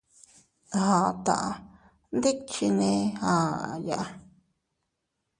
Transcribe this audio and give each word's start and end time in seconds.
Aata 0.83 1.37
ndikchinne 2.15 2.91
aʼaya. 3.35 3.99